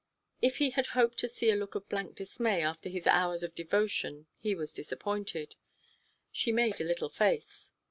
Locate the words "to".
1.19-1.27